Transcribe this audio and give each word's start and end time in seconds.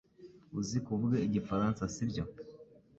Uzi 0.59 0.77
kuvuga 0.85 1.15
igifaransa 1.27 1.81
sibyo 1.93 2.23